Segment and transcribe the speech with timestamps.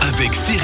[0.00, 0.60] Avec Cyril.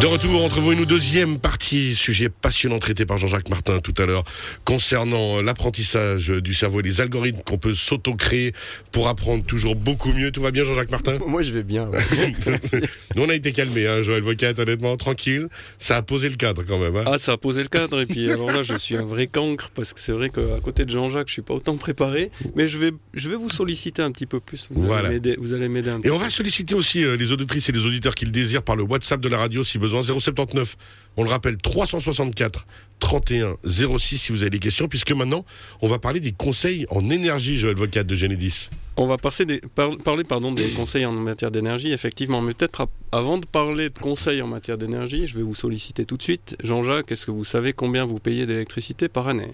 [0.00, 1.61] De retour entre vous et nous, deuxième partie,
[1.94, 4.24] sujet passionnant traité par Jean-Jacques Martin tout à l'heure,
[4.64, 8.52] concernant l'apprentissage du cerveau et les algorithmes qu'on peut s'auto-créer
[8.90, 10.30] pour apprendre toujours beaucoup mieux.
[10.32, 11.18] Tout va bien Jean-Jacques Martin?
[11.26, 11.88] Moi je vais bien.
[11.88, 11.98] ouais.
[13.16, 15.48] Nous on a été calmés, hein, Joël Vocat, honnêtement, tranquille.
[15.78, 16.96] Ça a posé le cadre quand même.
[16.96, 17.04] Hein.
[17.06, 18.00] Ah, ça a posé le cadre.
[18.00, 20.84] Et puis, alors là, je suis un vrai cancre parce que c'est vrai qu'à côté
[20.84, 22.30] de Jean-Jacques, je suis pas autant préparé.
[22.56, 24.68] Mais je vais, je vais vous solliciter un petit peu plus.
[24.70, 25.08] Vous Voilà.
[25.08, 25.36] allez m'aider.
[25.38, 27.84] Vous allez m'aider un petit Et on va solliciter aussi euh, les auditrices et les
[27.84, 30.76] auditeurs qui le désirent par le WhatsApp de la radio si besoin 079.
[31.16, 32.66] On le rappelle 364
[33.00, 35.44] 31 06 si vous avez des questions puisque maintenant
[35.80, 38.70] on va parler des conseils en énergie Joël Vocat de Genedis.
[38.96, 42.42] On va parler pardon, des conseils en matière d'énergie, effectivement.
[42.42, 46.18] Mais peut-être avant de parler de conseils en matière d'énergie, je vais vous solliciter tout
[46.18, 46.56] de suite.
[46.62, 49.52] Jean-Jacques, est-ce que vous savez combien vous payez d'électricité par année?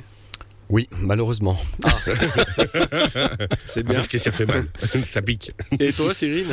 [0.71, 1.59] Oui, malheureusement.
[3.67, 3.95] C'est Ah, bien.
[3.95, 4.67] parce que ça fait mal,
[5.05, 5.51] ça pique.
[5.81, 6.47] Et toi, Cyril?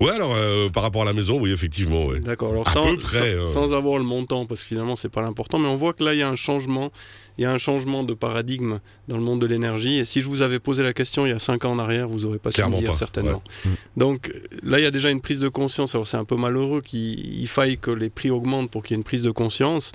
[0.00, 2.06] Ouais alors euh, par rapport à la maison, oui effectivement.
[2.06, 2.20] Ouais.
[2.20, 2.50] D'accord.
[2.52, 3.46] Alors À sans, peu près, sans, euh.
[3.46, 6.12] sans avoir le montant, parce que finalement c'est pas l'important, mais on voit que là
[6.14, 6.92] il y a un changement,
[7.38, 8.78] il y a un changement de paradigme
[9.08, 9.98] dans le monde de l'énergie.
[9.98, 12.08] Et si je vous avais posé la question il y a 5 ans en arrière,
[12.08, 13.42] vous aurez pas su me dire pas, certainement.
[13.96, 15.94] Donc là il y a déjà une prise de conscience.
[15.94, 18.94] Alors c'est un peu malheureux qu'il il faille que les prix augmentent pour qu'il y
[18.96, 19.92] ait une prise de conscience.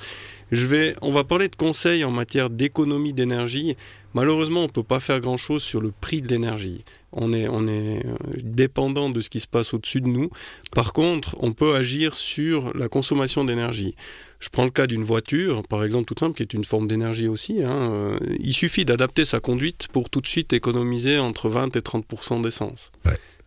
[0.52, 3.76] Je vais, on va parler de conseils en matière d'économie d'énergie.
[4.14, 6.86] Malheureusement, on ne peut pas faire grand-chose sur le prix de l'énergie.
[7.12, 10.30] On est, on est euh, dépendant de ce qui se passe au-dessus de nous.
[10.74, 13.96] Par contre, on peut agir sur la consommation d'énergie.
[14.40, 17.28] Je prends le cas d'une voiture, par exemple, toute simple, qui est une forme d'énergie
[17.28, 17.62] aussi.
[17.64, 17.92] hein.
[17.92, 22.42] Euh, Il suffit d'adapter sa conduite pour tout de suite économiser entre 20 et 30%
[22.42, 22.92] d'essence.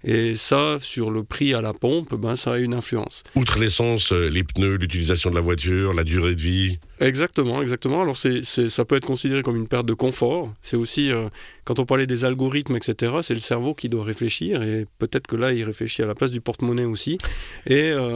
[0.03, 3.23] Et ça, sur le prix à la pompe, ben, ça a une influence.
[3.35, 6.79] Outre l'essence, euh, les pneus, l'utilisation de la voiture, la durée de vie.
[7.01, 8.01] Exactement, exactement.
[8.01, 10.53] Alors c'est, ça peut être considéré comme une perte de confort.
[10.63, 11.29] C'est aussi, euh,
[11.65, 15.37] quand on parlait des algorithmes, etc., c'est le cerveau qui doit réfléchir et peut-être que
[15.37, 17.19] là, il réfléchit à la place du porte-monnaie aussi.
[17.67, 18.15] Et euh,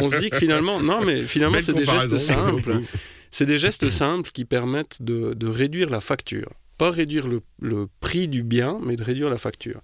[0.00, 2.80] on se dit que finalement, non, mais finalement, c'est des gestes simples.
[3.36, 6.50] C'est des gestes simples qui permettent de, de réduire la facture.
[6.78, 9.80] Pas réduire le, le prix du bien, mais de réduire la facture.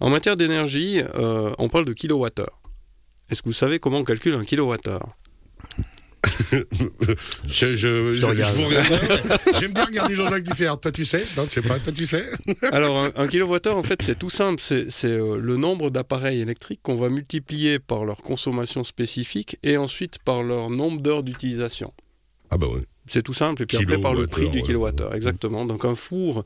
[0.00, 2.60] En matière d'énergie, euh, on parle de kilowattheure.
[3.30, 5.16] Est-ce que vous savez comment on calcule un kilowattheure?
[7.46, 8.54] Je, je, je- je regarde.
[8.56, 8.86] vous regarde.
[9.60, 10.72] J'aime bien regarder Jean-Jacques Dufer.
[10.80, 11.24] Toi tu sais?
[11.36, 11.78] Non, je sais pas.
[11.78, 12.24] Toi tu sais?
[12.72, 14.60] Alors, un, un kilowattheure, en fait, c'est tout simple.
[14.60, 19.76] C'est c'est, euh, le nombre d'appareils électriques qu'on va multiplier par leur consommation spécifique et
[19.76, 21.92] ensuite par leur nombre d'heures d'utilisation.
[22.50, 22.84] Ah bah ouais.
[23.06, 23.62] C'est tout simple.
[23.62, 25.14] Et puis après, par le prix du kilowattheure.
[25.14, 25.66] Exactement.
[25.66, 26.42] Donc, un four,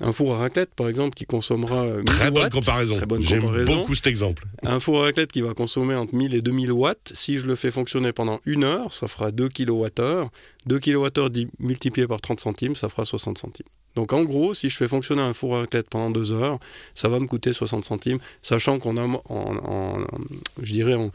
[0.00, 2.52] un four à raclette, par exemple, qui consommera euh, 1000 Très bonne watts.
[2.52, 2.94] comparaison.
[2.94, 3.74] Très bonne J'aime comparaison.
[3.76, 4.44] beaucoup cet exemple.
[4.62, 7.12] Un four à raclette qui va consommer entre 1000 et 2000 watts.
[7.14, 10.30] Si je le fais fonctionner pendant une heure, ça fera 2 kilowattheures.
[10.66, 13.66] 2 kilowattheures di- multiplié par 30 centimes, ça fera 60 centimes.
[13.96, 16.58] Donc en gros, si je fais fonctionner un four à raclette pendant deux heures,
[16.94, 20.06] ça va me coûter 60 centimes, sachant qu'on a, en, en- en-
[20.62, 21.10] je dirais, on,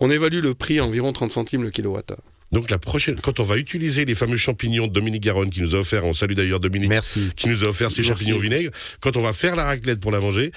[0.00, 2.22] on évalue le prix à environ 30 centimes le kilowattheure.
[2.52, 5.74] Donc la prochaine, quand on va utiliser les fameux champignons de Dominique Garonne qui nous
[5.74, 7.30] a offert, on salue d'ailleurs Dominique Merci.
[7.34, 8.12] qui nous a offert ces Merci.
[8.12, 10.52] champignons au vinaigre, quand on va faire la raclette pour la manger,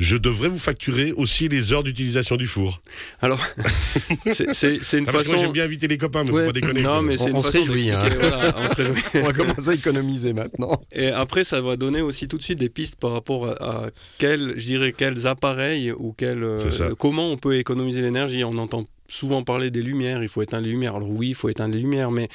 [0.00, 2.80] je devrais vous facturer aussi les heures d'utilisation du four.
[3.20, 3.38] Alors,
[4.32, 5.36] c'est- une Ah, façon...
[5.36, 6.80] j'aime bien inviter les copains, mais Ouais, faut pas déconner.
[6.82, 7.98] non, mais c'est On- une on se façon réjouit, hein.
[8.18, 9.02] voilà, on se réjouit.
[9.14, 10.80] On va commencer à économiser maintenant.
[10.92, 13.52] Et après, ça va donner aussi tout de suite des pistes par rapport à,
[13.86, 16.58] à quels, je dirais, quels appareils ou quels, euh,
[16.98, 18.42] comment on peut économiser l'énergie.
[18.42, 20.94] On entend souvent parler des lumières, il faut éteindre les lumières.
[20.96, 22.28] Alors oui, il faut éteindre les lumières, mais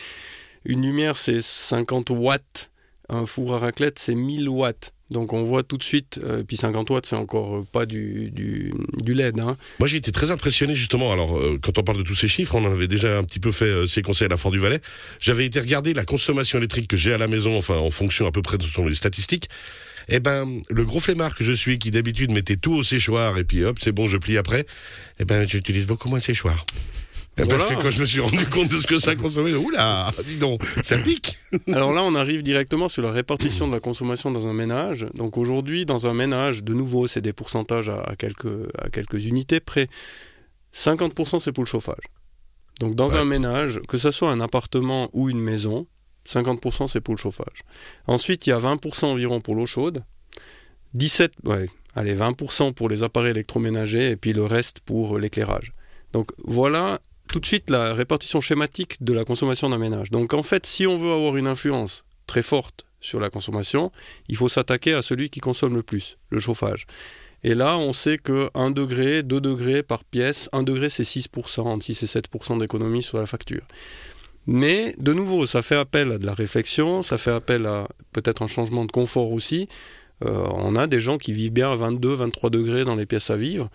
[0.66, 2.70] une lumière, c'est 50 watts.
[3.10, 4.92] Un four à raclette, c'est 1000 watts.
[5.12, 8.32] Donc on voit tout de suite, euh, puis 50 watts, c'est encore euh, pas du,
[8.32, 8.74] du,
[9.14, 9.40] LED.
[9.40, 9.56] Hein.
[9.78, 12.56] Moi j'ai été très impressionné justement, alors euh, quand on parle de tous ces chiffres,
[12.56, 14.58] on en avait déjà un petit peu fait euh, ces conseils à la Fort du
[14.58, 14.80] Valais,
[15.20, 18.32] j'avais été regarder la consommation électrique que j'ai à la maison, enfin en fonction à
[18.32, 19.48] peu près de son- les statistiques,
[20.10, 23.44] eh ben le gros flemmard que je suis, qui d'habitude mettait tout au séchoir et
[23.44, 24.66] puis hop c'est bon je plie après,
[25.20, 26.66] eh ben j'utilise beaucoup moins de séchoir.
[27.36, 27.66] Parce Voilà.
[27.76, 30.64] que quand je me suis rendu compte de ce que ça consommait, oula, dis donc,
[30.84, 31.38] ça pique.
[31.74, 35.06] Alors là, on arrive directement sur la répartition de la consommation dans un ménage.
[35.16, 39.60] Donc aujourd'hui, dans un ménage, de nouveau, c'est des pourcentages à, quelques, à quelques unités
[39.60, 39.90] près.
[40.74, 42.04] 50% c'est pour le chauffage.
[42.80, 43.18] Donc dans Ouais.
[43.20, 45.88] un ménage, que ce soit un appartement ou une maison,
[46.28, 47.64] 50% c'est pour le chauffage.
[48.08, 50.04] Ensuite, il y a 20% environ pour l'eau chaude,
[50.94, 55.74] 17, ouais, allez, 20% pour les appareils électroménagers et puis le reste pour l'éclairage.
[56.14, 60.12] Donc voilà tout de suite la répartition schématique de la consommation d'un ménage.
[60.12, 63.92] Donc en fait, si on veut avoir une influence très forte sur la consommation,
[64.28, 66.86] il faut s'attaquer à celui qui consomme le plus, le chauffage.
[67.44, 71.62] Et là, on sait que 1 degré, 2 degrés par pièce, 1 degré c'est 6%,
[71.62, 73.62] entre 6 et 7% d'économie sur la facture.
[74.48, 78.42] Mais de nouveau, ça fait appel à de la réflexion, ça fait appel à peut-être
[78.42, 79.68] un changement de confort aussi.
[80.24, 83.30] Euh, on a des gens qui vivent bien à 22, 23 degrés dans les pièces
[83.30, 83.70] à vivre.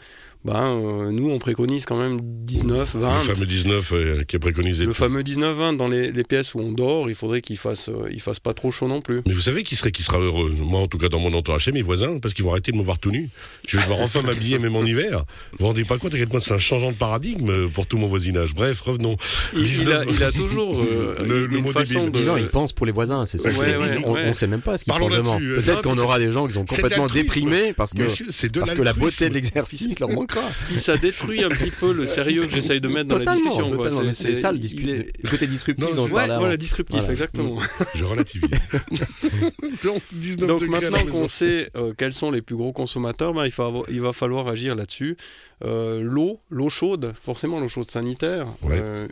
[0.45, 3.13] Ben, euh, nous, on préconise quand même 19, 20.
[3.15, 4.87] Le fameux 19 euh, qui est préconisé.
[4.87, 8.09] Le fameux 19-20 dans les, les pièces où on dort, il faudrait qu'il fasse, euh,
[8.11, 9.21] il fasse pas trop chaud non plus.
[9.27, 10.55] Mais vous savez qui serait qui sera heureux?
[10.59, 12.79] Moi, en tout cas, dans mon entourage, c'est mes voisins, parce qu'ils vont arrêter de
[12.79, 13.29] me voir tout nu.
[13.69, 15.25] Je vais devoir enfin m'habiller, même en hiver.
[15.53, 17.99] Vous vous rendez pas compte à quel point c'est un changeant de paradigme pour tout
[17.99, 18.55] mon voisinage.
[18.55, 19.17] Bref, revenons.
[19.53, 22.13] Il, il 19, a, il a toujours euh, Le- une, le une mot façon débile.
[22.13, 22.19] de...
[22.19, 23.51] Disons, ils pensent pour les voisins, c'est ça.
[23.51, 24.25] Ouais, ouais, on, ouais.
[24.27, 25.39] on sait même pas ce qu'ils pensent vraiment.
[25.39, 28.73] Peut-être qu'on aura des gens qui sont complètement déprimés parce que, Monsieur, c'est de parce
[28.73, 30.30] que la beauté de l'exercice leur manquera.
[30.69, 33.71] Puis ça détruit un petit peu le sérieux que j'essaye de mettre dans la discussion.
[33.71, 33.91] quoi.
[34.13, 37.11] C'est ça le, le côté disruptif Non, dont je- Ouais, parlais voilà, disruptif, Voilà.
[37.13, 37.59] exactement.
[37.95, 38.51] Je relativise.
[39.85, 42.73] Donc, 19 Donc degrés à la maintenant qu'on sait euh, quels sont les plus gros
[42.73, 45.17] consommateurs, ben, il, faut avoir- il va falloir agir là-dessus.
[45.65, 48.47] Euh, l'eau, l'eau chaude, forcément l'eau chaude sanitaire.
[48.63, 48.81] Ouais.
[48.83, 49.09] Euh,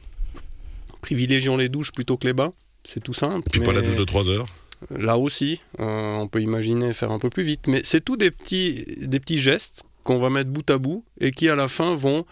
[1.00, 2.52] privilégions les douches plutôt que les bains.
[2.84, 3.48] C'est tout simple.
[3.48, 4.46] Et puis pas la douche de 3 heures.
[4.90, 7.66] Là aussi, euh, on peut imaginer faire un peu plus vite.
[7.66, 11.32] Mais c'est tout des petits, des petits gestes qu'on va mettre bout à bout et
[11.32, 12.24] qui à la fin vont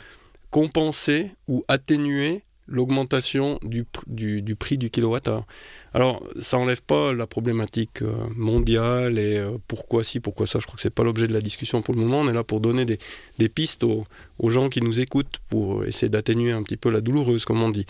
[0.50, 5.44] compenser ou atténuer l'augmentation du, pr- du, du prix du kilowattheure.
[5.92, 10.58] Alors, ça enlève pas la problématique euh, mondiale et euh, pourquoi si, pourquoi ça.
[10.58, 12.20] Je crois que c'est pas l'objet de la discussion pour le moment.
[12.20, 14.06] On est là pour donner des, pistes aux,
[14.48, 17.84] gens qui nous écoutent pour essayer d'atténuer un petit peu la douloureuse, comme on dit.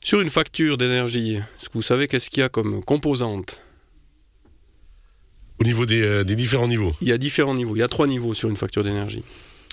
[0.00, 1.40] Sur une facture d'énergie,
[1.72, 3.58] vous savez qu'est-ce qu'il y a comme composante?
[5.60, 6.94] Au niveau des, euh, des différents niveaux.
[7.00, 7.76] Il y a différents niveaux.
[7.76, 9.22] Il y a trois niveaux sur une facture d'énergie.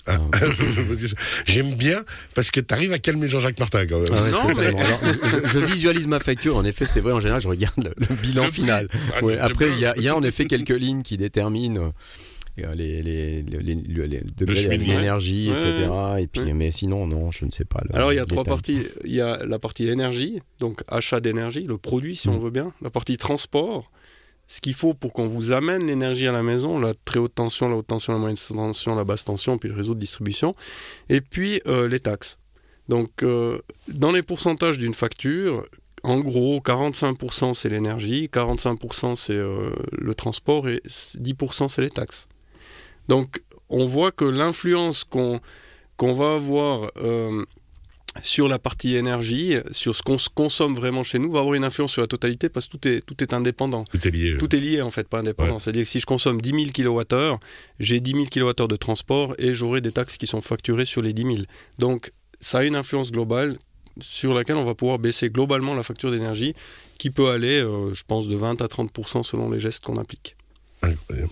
[0.06, 0.20] Ah.
[1.46, 2.04] J'aime bien
[2.34, 4.10] parce que tu arrives à calmer Jean-Jacques Martin quand même.
[4.14, 4.80] Ah ouais, Non, totalement.
[4.80, 6.56] Alors, je, je visualise ma facture.
[6.58, 7.12] En effet, c'est vrai.
[7.14, 8.88] En général, je regarde le, le bilan Le- final.
[9.16, 11.94] Ah, Ouais, après, il y a, il y a en effet quelques lignes qui déterminent
[12.60, 15.90] euh, les, les, les, les- les degrés d'énergie, Ouais, etc.
[16.22, 16.54] Et puis, ouais.
[16.54, 17.82] mais sinon, non, je ne sais pas.
[17.90, 18.84] le Alors il y a trois parties.
[19.04, 22.44] Il y a la partie énergie, donc achat d'énergie, le produit si on Mm.
[22.44, 22.72] veut bien.
[22.82, 23.92] La partie transport,
[24.48, 27.70] ce qu'il faut pour qu'on vous amène l'énergie à la maison, la très haute tension,
[27.70, 30.56] la haute tension, la moyenne tension, la basse tension, puis le réseau de distribution.
[31.10, 32.38] Et puis euh, les taxes.
[32.88, 33.60] Donc euh,
[33.90, 35.66] dans les pourcentages d'une facture,
[36.04, 42.30] en gros 45% c'est l'énergie, 45% c'est euh, le transport et 10% c'est les taxes.
[43.10, 45.42] Donc on voit que l'influence qu'on
[45.98, 46.92] qu'on va avoir
[48.24, 51.92] sur la partie énergie, sur ce qu'on consomme vraiment chez nous, va avoir une influence
[51.92, 53.84] sur la totalité parce que tout est, tout est indépendant.
[53.86, 54.38] Tout est lié.
[54.38, 55.60] Tout est lié en fait, pas indépendant.
[55.60, 57.38] C'est-à-dire que si je consomme 10 000 kWh,
[57.80, 61.14] j'ai 10 000 kWh de transport et j'aurai des taxes qui sont facturées sur les
[61.14, 61.36] 10 000.
[61.80, 63.58] Donc ça a une influence globale
[64.00, 66.54] sur laquelle on va pouvoir baisser globalement la facture d'énergie
[66.98, 70.36] qui peut aller, euh, je pense, de 20 à 30% selon les gestes qu'on applique.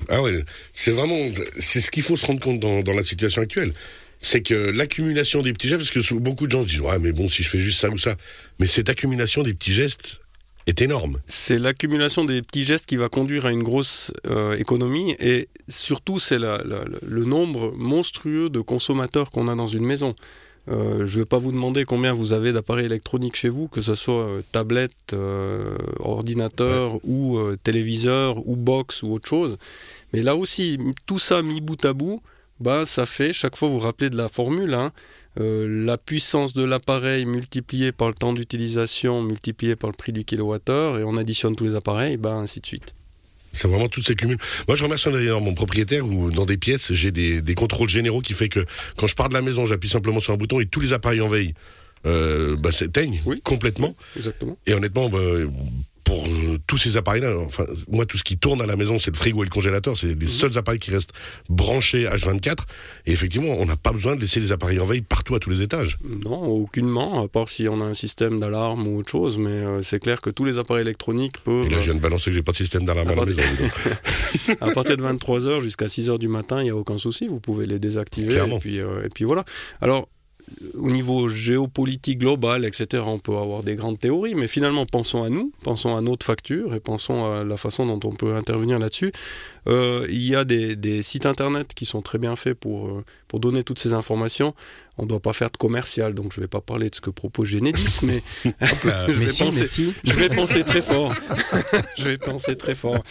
[0.09, 0.43] Ah ouais,
[0.73, 1.17] c'est vraiment,
[1.59, 3.73] c'est ce qu'il faut se rendre compte dans, dans la situation actuelle.
[4.19, 7.11] C'est que l'accumulation des petits gestes, parce que beaucoup de gens se disent, ouais, mais
[7.11, 8.15] bon, si je fais juste ça ou ça.
[8.59, 10.21] Mais cette accumulation des petits gestes
[10.67, 11.19] est énorme.
[11.27, 16.17] C'est l'accumulation des petits gestes qui va conduire à une grosse euh, économie et surtout
[16.17, 20.15] c'est le nombre monstrueux de consommateurs qu'on a dans une maison.
[20.67, 23.81] Euh, je ne vais pas vous demander combien vous avez d'appareils électroniques chez vous, que
[23.81, 29.57] ce soit euh, tablette, euh, ordinateur ou téléviseur ou box ou autre chose.
[30.13, 32.21] Mais là aussi, tout ça mis bout à bout,
[32.59, 34.91] bah, ça fait, chaque fois vous vous rappelez de la formule, hein,
[35.39, 40.23] euh, la puissance de l'appareil multipliée par le temps d'utilisation multiplié par le prix du
[40.23, 42.93] kilowattheure et on additionne tous les appareils, ben ainsi de suite.
[43.51, 44.37] C'est vraiment tout s'accumule.
[44.67, 48.19] Moi, je remercie d'ailleurs mon propriétaire où dans des pièces, j'ai des, des contrôles généraux
[48.21, 48.65] qui fait que
[48.97, 51.21] quand je pars de la maison, j'appuie simplement sur un bouton et tous les appareils
[51.21, 51.53] en veille
[52.05, 53.39] euh, bah, s'éteignent Oui.
[53.43, 53.95] complètement.
[54.17, 54.57] Exactement.
[54.65, 55.19] Et honnêtement, bah,
[56.05, 59.11] pour euh, tous ces appareils-là, enfin, moi, tout ce qui tourne à la maison, c'est
[59.11, 59.97] le frigo et le congélateur.
[59.97, 61.13] C'est les seuls appareils qui restent
[61.49, 62.59] branchés H24.
[63.07, 65.49] Et effectivement, on n'a pas besoin de laisser les appareils en veille partout à tous
[65.49, 65.97] les étages.
[66.03, 69.81] Non, aucunement, à part si on a un système d'alarme ou autre chose, mais euh,
[69.81, 72.35] c'est clair que tous les appareils électroniques peuvent, Et là, je viens de balancer que
[72.35, 73.41] j'ai pas de système d'alarme à la maison.
[74.61, 77.65] à partir de 23h jusqu'à 6h du matin, il n'y a aucun souci, vous pouvez
[77.65, 78.29] les désactiver.
[78.29, 78.57] Clairement.
[78.57, 79.43] Et puis, euh, et puis voilà.
[79.81, 80.07] Alors,
[80.75, 85.29] au niveau géopolitique global, etc., on peut avoir des grandes théories, mais finalement, pensons à
[85.29, 89.11] nous, pensons à notre facture et pensons à la façon dont on peut intervenir là-dessus.
[89.67, 93.03] Euh, il y a des, des sites internet qui sont très bien faits pour, euh,
[93.27, 94.53] pour donner toutes ces informations.
[94.97, 97.01] On ne doit pas faire de commercial, donc je ne vais pas parler de ce
[97.01, 98.49] que propose Genedis, mais je,
[99.07, 99.93] Mais vais si, penser, mais si.
[100.05, 101.13] je vais penser très fort.
[101.97, 103.03] je vais penser très fort.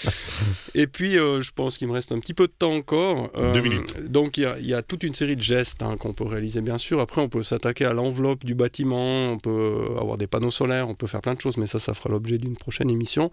[0.75, 3.31] Et puis, euh, je pense qu'il me reste un petit peu de temps encore.
[3.37, 4.11] Euh, Deux minutes.
[4.11, 6.25] Donc, il y a, il y a toute une série de gestes hein, qu'on peut
[6.25, 7.01] réaliser, bien sûr.
[7.01, 10.95] Après, on peut s'attaquer à l'enveloppe du bâtiment, on peut avoir des panneaux solaires, on
[10.95, 13.31] peut faire plein de choses, mais ça, ça fera l'objet d'une prochaine émission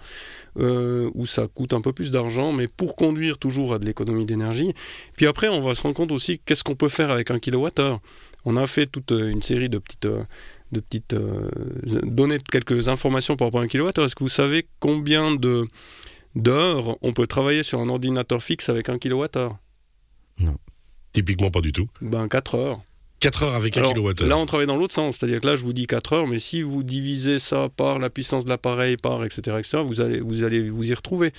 [0.57, 4.73] où ça coûte un peu plus d'argent, mais pour conduire toujours à de l'économie d'énergie.
[5.17, 7.99] Puis après, on va se rendre compte aussi qu'est-ce qu'on peut faire avec un kilowattheure.
[8.45, 10.23] On a fait toute euh, une série de petites, euh,
[10.71, 11.49] de petites euh,
[12.03, 14.05] donner quelques informations par rapport à un kilowattheure.
[14.05, 15.67] Est-ce que vous savez combien de
[16.35, 19.57] d'heures on peut travailler sur un ordinateur fixe avec un kilowattheure?
[20.39, 20.55] Non.
[21.11, 21.89] Typiquement pas du tout.
[21.99, 22.81] Ben 4 heures.
[23.21, 24.25] 4 heures avec 1 Alors, kWh.
[24.27, 26.39] Là, on travaille dans l'autre sens, c'est-à-dire que là, je vous dis 4 heures, mais
[26.39, 30.43] si vous divisez ça par la puissance de l'appareil, par etc., etc., vous allez vous,
[30.43, 31.31] allez vous y retrouver.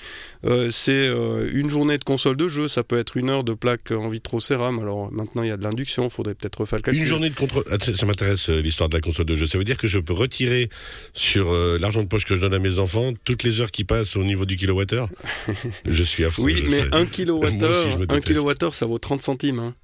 [0.45, 3.53] Euh, c'est euh, une journée de console de jeu, ça peut être une heure de
[3.53, 4.79] plaque en vitrocéram.
[4.79, 7.01] Alors maintenant, il y a de l'induction, il faudrait peut-être refaire le calcul.
[7.01, 7.63] Une journée de contrôle.
[7.69, 9.45] Ah, Ça m'intéresse euh, l'histoire de la console de jeu.
[9.45, 10.69] Ça veut dire que je peux retirer
[11.13, 13.83] sur euh, l'argent de poche que je donne à mes enfants toutes les heures qui
[13.83, 15.09] passent au niveau du kilowattheure?
[15.85, 16.45] je suis affreux.
[16.45, 16.93] Oui, je mais sais.
[16.93, 18.39] 1 Moi kWh, aussi, je me 1 déteste.
[18.39, 19.59] kWh, ça vaut 30 centimes.
[19.59, 19.75] hein.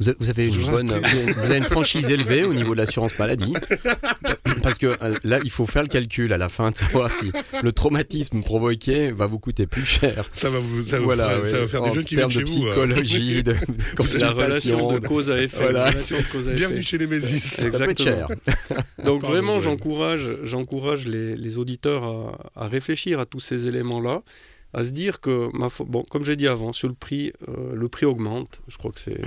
[0.00, 3.52] Vous avez une bonne, vous avez- franchise élevée au niveau de l'assurance maladie,
[4.62, 7.30] parce que euh, là, il faut faire le calcul à la fin de savoir si
[7.62, 10.28] le traumatisme provoqué va vous coûter plus cher.
[10.34, 11.50] Ça va vous, ça Voilà, faire, ouais.
[11.50, 12.66] ça va faire en des jeunes qui viennent chez de vous.
[12.66, 12.70] euh.
[12.70, 13.54] psychologie, de
[14.20, 15.56] La relation de cause à effet.
[15.60, 16.58] Voilà, la relation de cause à effet.
[16.58, 17.42] Bienvenue chez les Mésis.
[17.70, 18.28] Ça peut être cher.
[19.04, 24.22] Donc Pardon, vraiment, j'encourage, j'encourage les, les auditeurs à, à réfléchir à tous ces éléments-là,
[24.74, 27.88] à se dire que, ma bon, comme j'ai dit avant, sur le prix, euh, le
[27.88, 28.60] prix augmente.
[28.68, 29.20] Je crois que c'est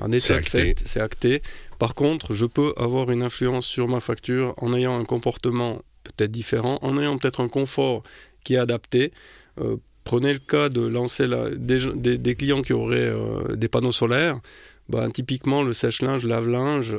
[0.00, 1.42] un état de fait, c'est acté.
[1.78, 6.30] Par contre, je peux avoir une influence sur ma facture en ayant un comportement peut-être
[6.32, 8.02] différent, en ayant peut-être un confort
[8.44, 9.12] qui est adapté.
[9.60, 13.68] Euh, prenez le cas de lancer la, des, des- des clients qui auraient euh, des
[13.68, 14.40] panneaux solaires.
[14.88, 16.96] Ben, typiquement, le sèche-linge, lave-linge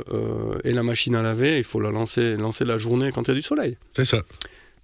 [0.66, 3.32] et la machine à laver, il faut la lancer, lancer la journée quand il y
[3.32, 3.78] a du soleil.
[3.96, 4.22] C'est ça.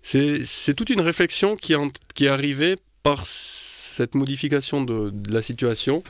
[0.01, 5.33] C'est c'est toute une réflexion qui, en- qui est arrivée par cette modification de, de
[5.33, 6.03] la situation.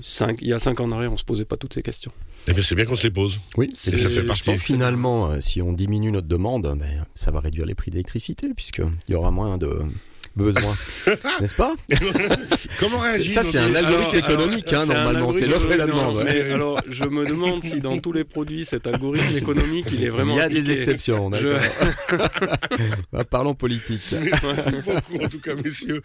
[0.00, 1.82] Cinq- il y a cinq ans en arrière, on ne se posait pas toutes ces
[1.82, 2.10] questions.
[2.48, 3.38] Eh bien, c'est bien qu'on se les pose.
[3.56, 4.40] Oui, Et ça fait je partie.
[4.44, 7.92] Je pense finalement, euh, si on diminue notre demande, ben, ça va réduire les prix
[7.92, 9.78] d'électricité, puisqu'il y aura moins de
[10.36, 10.76] besoins.
[11.40, 11.74] N'est-ce pas?
[12.80, 15.32] Comment réagir Ça, c'est un algorithme Alors, économique, hein, normalement.
[15.32, 16.16] C'est l'offre et la demande.
[16.16, 16.50] ouais.
[16.52, 20.34] alors, je me demande si dans tous les produits, cet algorithme économique, il est vraiment.
[20.34, 22.28] Il y a des exceptions, Je- d'accord.
[23.12, 24.02] Bah, Parlons politique.
[24.12, 24.46] Merci
[24.84, 26.02] beaucoup, en tout cas, messieurs.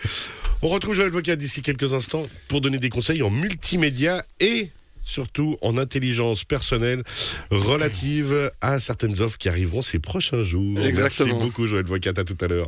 [0.62, 4.69] On retrouve Joël Vocat d'ici quelques instants pour donner des conseils en multimédia et
[5.03, 7.03] surtout en intelligence personnelle
[7.50, 10.79] relative à certaines offres qui arriveront ces prochains jours.
[10.79, 11.29] Exactement.
[11.29, 12.12] Merci beaucoup, Joël Vocat.
[12.15, 12.57] À tout à l'heure.